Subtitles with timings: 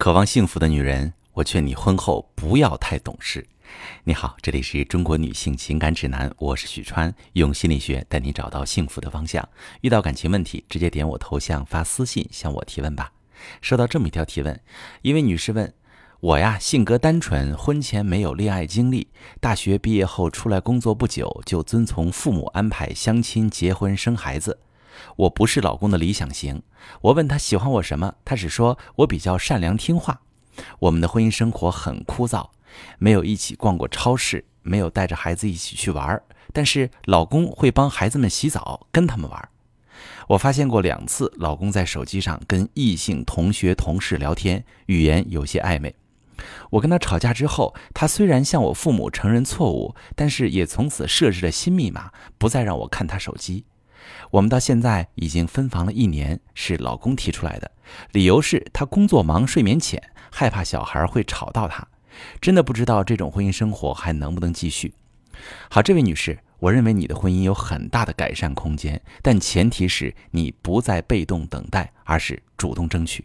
[0.00, 3.46] 渴望幸福的女人，我劝你婚后不要太懂事。
[4.02, 9.46] 你好，这里是中国女性情感指南，我是许川，用心理学带你找到幸福的方向。
[9.82, 13.12] 遇到感情问题，直接点我头像发私信向我提问吧。
[13.60, 14.58] 收到这么一条提问，
[15.02, 15.70] 一位女士问
[16.20, 19.08] 我呀，性格单纯，婚前没有恋爱经历，
[19.38, 24.60] 大学毕业后出来工作不久，就遵从父母安排相亲、结婚、生孩子。
[25.16, 26.62] 我不是老公的理想型。
[27.02, 30.20] 我问他喜欢我什么，他只说我比较善良听话。
[30.78, 32.48] 我们的婚姻生活很枯燥，
[32.98, 36.20] 没有一起逛过超市，没有带着孩子一起去玩。
[36.52, 39.48] 但是老公会帮孩子们洗澡，跟他们玩。
[40.28, 45.94] 我发现过两次，老公在手机上跟异性同学、同事聊天，语言有些暧昧。
[46.70, 53.64] 我跟他吵架之后，他虽然向我父母承认错误，但是也从此设置了新密码，不再让我看他手机。
[54.30, 57.70] 我们到现在已经分房了一年，是老公提出来的，
[58.12, 61.86] 理由是他工作忙、睡眠浅，害怕小孩会吵到他。
[62.40, 64.94] 真的不知道这种婚姻生活还能不能继续。
[65.70, 73.24] 好，这位女士，我认为你的婚姻有很大的改善空间，但前提是你不再被动等待，而是主动争取。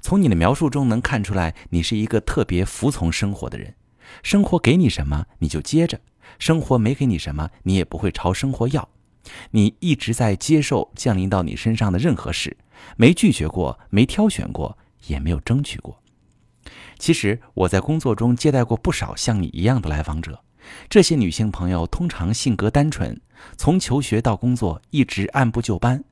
[0.00, 3.74] 从你的描述中能看出来，你是一个特别服从生活的人，
[4.22, 5.98] 生活给你什么你就接着，
[6.38, 8.88] 生活没给你什么，你也不会朝生活要。
[9.52, 12.56] 你一直在接受降临到你身上的任何事，
[12.96, 16.00] 没拒绝过，没挑选过，也没有争取过。
[16.98, 20.40] 其实我在工作中接待过不少像你一样的来访者，
[20.88, 23.20] 这些女性朋友通常性格单纯，
[23.56, 26.04] 从求学到工作一直按部就班，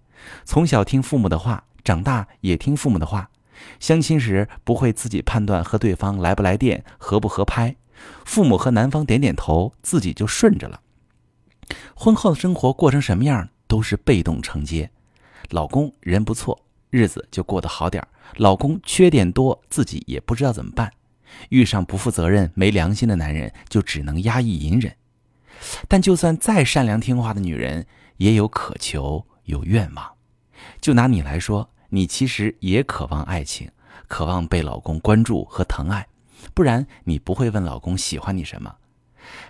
[0.44, 3.30] 从小听父母的话，长大也听父母的话。
[3.78, 7.76] 相亲时不会自己判断和对方来不来电，合不合拍，
[8.24, 10.80] 父母和男方点点头，自己就顺着了。
[11.94, 14.91] 婚后的生活过成什么样，都是被动承接。
[15.50, 20.92] 老公人不错，日子就过得好点老公缺点多，自己也不知道怎么办。
[21.48, 24.94] 遇上不负责任、没良心的男人，就只能压抑隐忍。
[25.88, 30.12] 但就算再善良听话的女人，也有渴求，有愿望。
[30.81, 33.70] 就拿你来说，你其实也渴望爱情，
[34.08, 36.06] 渴望被老公关注和疼爱，
[36.54, 38.75] 不然你不会问老公喜欢你什么。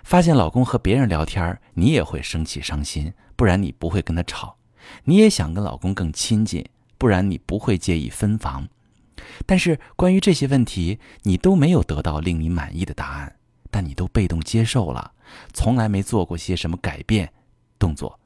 [0.03, 4.57] 发现老公和别人聊天，你也会生气伤心，不然你不会跟他吵。
[5.05, 6.65] 你也想跟老公更亲近，
[6.97, 8.67] 不然你不会介意分房。
[9.45, 13.35] 但是关于这些问题，你都没有得到令你满意的答案，
[13.71, 15.13] 但你都被动接受了，
[15.53, 17.31] 从来没做过些什么改变
[17.79, 18.19] 动作。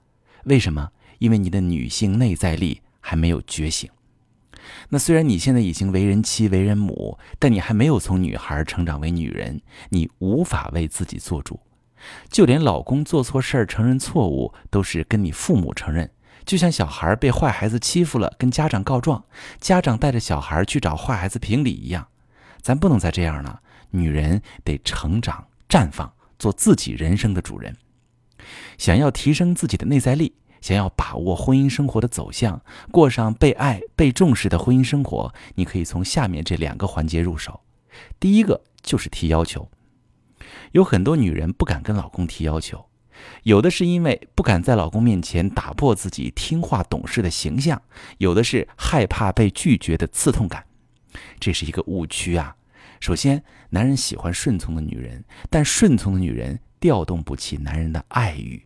[0.45, 0.91] 为什么？
[1.19, 3.89] 因为你的女性内在力还没有觉醒。
[4.89, 11.59] 那虽然你现在已经为人妻、为人母，但你还没有从女孩成长为女人，你无法为自己做主。
[12.29, 16.09] 就连老公做错事儿承认错误，都是跟你父母承认。
[16.45, 19.25] 就像小孩被坏孩子欺负了，跟家长告状，
[19.59, 22.07] 家长带着小孩去找坏孩子评理一样。
[22.61, 23.61] 咱不能再这样了，
[23.91, 27.75] 女人得成长、绽放，做自己人生的主人。
[28.77, 30.35] 想要提升自己的内在力。
[30.61, 37.61] 想要把握婚姻生活的走向，过上被爱、被重视的婚姻生活，你可以从下面这两个环节入手。
[38.19, 39.69] 第一个就是提要求。
[40.71, 42.85] 有很多女人不敢跟老公提要求，
[43.43, 47.81] 有的是因为不敢在老公面前打破自己听话懂事的形象，
[48.17, 50.65] 有的是害怕被拒绝的刺痛感。
[51.39, 52.55] 这是一个误区啊！
[52.99, 58.65] 首先，男人喜欢顺从的女人，但顺从的女人调动不起男人的爱欲。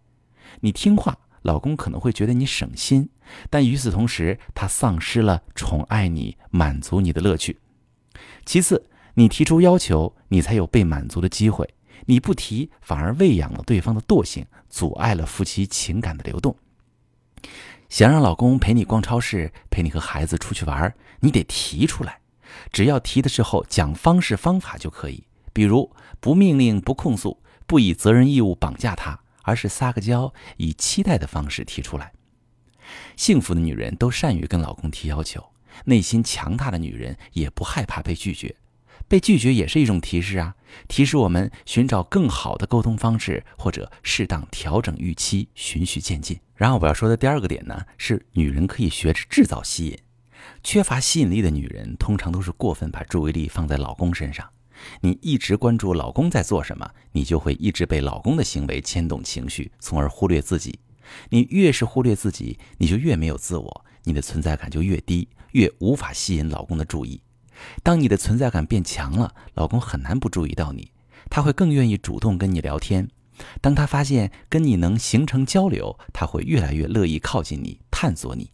[0.60, 1.18] 你听话。
[1.42, 3.10] 老公可能会觉得你省心，
[3.50, 7.60] 但与此同时，他丧失了宠爱你、满足你的乐趣。
[8.46, 11.66] 其次，你提出要求，你才有被满足的机会；
[12.06, 16.56] 你不提，反而喂养了对方的惰性，阻碍了夫妻情感的流动。
[17.90, 22.20] 想让老公陪你逛超市，陪你和孩子出去玩，你得提出来。
[22.72, 29.20] 只要提的时候讲方式方法就可以，比如不命令、不控诉、不以责任义务绑架他。
[29.52, 32.14] 而是撒个娇，以期待的方式提出来。
[33.18, 35.52] 幸福的女人都善于跟老公提要求，
[35.84, 38.56] 内心强大的女人也不害怕被拒绝。
[39.10, 40.56] 被拒绝也是一种提示啊，
[40.88, 46.40] 提示我们寻找更好的沟通方式，或者适当调整预期，循序渐进。
[46.56, 50.00] 然后我要说的第二个点呢，是女人可以学着制造吸引。
[50.64, 54.48] 缺乏吸引力的女人，通常都是过分把注意力放在老公身上。
[55.02, 60.80] 你一直关注老公在做什么，你就会一直被老公的行为牵动情绪，从而忽略自己。
[61.30, 67.22] 你越是忽略自己，你就越没有自我，你的存在感就越低，越无法吸引老公的注意。
[67.84, 70.92] 当你的存在感变强了，老公很难不注意到你，
[71.30, 73.10] 他会更愿意主动跟你聊天。
[73.60, 78.52] 当他发现跟你能形成交流，他会越来越乐意靠近你，探索你。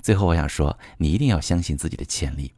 [0.00, 2.52] 最后，我想说，你一定要相信自己的潜力。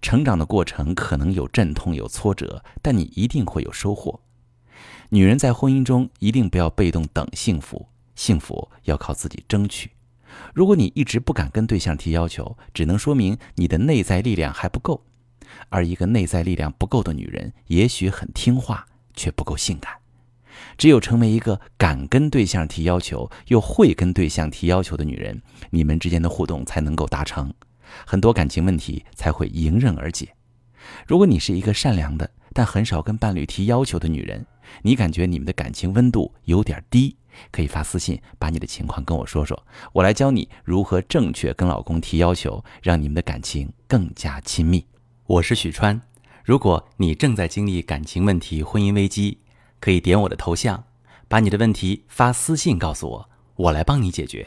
[0.00, 4.20] 成长的过程可能有阵痛、有挫折，但你一定会有收获。
[5.10, 9.90] 女人在婚姻中一定不要被动等幸福，幸福要靠自己争取。
[10.54, 15.02] 如果你一直不敢跟对象提要求，只能说明你的内在力量还不够。
[15.70, 19.94] 而一个内在力量不够的女人，也许很听话，却不够性感。
[20.76, 25.40] 只有成为一个敢跟对象提要求，又会跟对象提要求的女人，
[25.70, 27.52] 你们之间的互动才能够达成，
[28.06, 30.34] 很多感情问题才会迎刃而解。
[31.06, 34.44] 如果你是一个善良的，但很少跟伴侣提要求的女人，
[34.82, 37.16] 你感觉你们的感情温度有点低，
[37.50, 44.84] 可以发私信把你的情况跟我说说，我来教你如何正确跟老公提要求，让你们的感情更加亲密。
[45.26, 46.00] 我是许川，
[46.42, 49.38] 如果你正在经历感情问题、婚姻危机，
[49.78, 50.84] 可以点我的头像，
[51.28, 54.46] 把你的问题发私信告诉我，我来帮你解决。